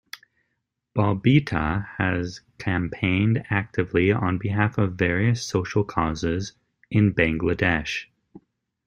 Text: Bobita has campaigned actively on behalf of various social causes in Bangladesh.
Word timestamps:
Bobita 0.95 1.85
has 1.99 2.41
campaigned 2.57 3.45
actively 3.51 4.11
on 4.11 4.39
behalf 4.39 4.79
of 4.79 4.95
various 4.95 5.45
social 5.45 5.83
causes 5.83 6.53
in 6.89 7.13
Bangladesh. 7.13 8.05